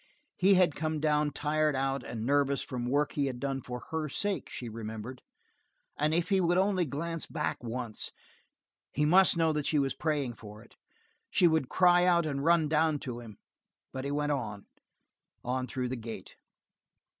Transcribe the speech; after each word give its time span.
He 0.35 0.55
had 0.55 0.73
come 0.73 0.99
down 0.99 1.29
tired 1.29 1.75
out 1.75 2.03
and 2.03 2.25
nervous 2.25 2.63
from 2.63 2.87
work 2.87 3.11
he 3.11 3.27
had 3.27 3.39
done 3.39 3.61
for 3.61 3.81
her 3.91 4.09
sake, 4.09 4.49
she 4.49 4.67
remembered, 4.67 5.21
and 5.95 6.11
if 6.11 6.29
he 6.29 6.41
would 6.41 6.57
only 6.57 6.85
glance 6.85 7.27
back 7.27 7.61
once 7.63 8.11
he 8.91 9.05
must 9.05 9.37
know 9.37 9.53
that 9.53 9.67
she 9.67 9.77
was 9.77 9.93
praying 9.93 10.33
for 10.33 10.63
it 10.63 10.75
she 11.29 11.47
would 11.47 11.69
cry 11.69 12.03
out 12.03 12.25
and 12.25 12.43
run 12.43 12.67
down 12.67 12.97
to 12.97 13.19
him; 13.19 13.37
but 13.93 14.03
he 14.03 14.09
went 14.09 14.31
on, 14.31 14.65
on, 15.43 15.67
through 15.67 15.89
the 15.89 15.95
gate. 15.95 16.33